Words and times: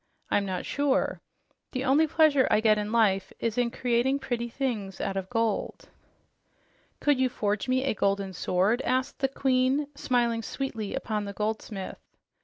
I'm 0.31 0.47
not 0.47 0.65
sure. 0.65 1.21
The 1.73 1.83
only 1.83 2.07
pleasure 2.07 2.47
I 2.49 2.59
get 2.59 2.79
in 2.79 2.91
life 2.91 3.31
is 3.39 3.55
in 3.55 3.69
creating 3.69 4.17
pretty 4.17 4.49
things 4.49 4.99
out 4.99 5.15
of 5.15 5.29
gold." 5.29 5.89
"Could 6.99 7.19
you 7.19 7.29
forge 7.29 7.67
me 7.67 7.83
a 7.83 7.93
golden 7.93 8.33
sword?" 8.33 8.81
asked 8.81 9.19
the 9.19 9.27
Queen, 9.29 9.85
smiling 9.93 10.41
sweetly 10.41 10.95
upon 10.95 11.25
the 11.25 11.33
goldsmith. 11.33 11.99